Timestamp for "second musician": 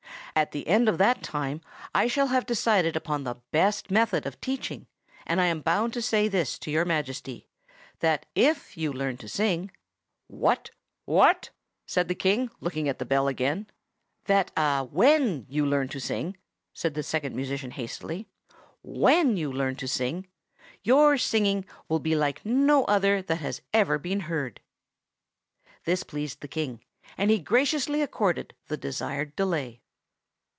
17.03-17.71